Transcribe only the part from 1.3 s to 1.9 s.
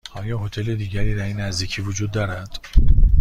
نزدیکی